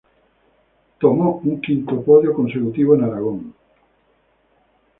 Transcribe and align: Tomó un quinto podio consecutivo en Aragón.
Tomó 0.99 1.39
un 1.45 1.61
quinto 1.61 2.01
podio 2.03 2.33
consecutivo 2.33 2.95
en 2.95 3.03
Aragón. 3.03 3.53